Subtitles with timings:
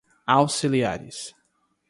[0.37, 1.19] auxiliares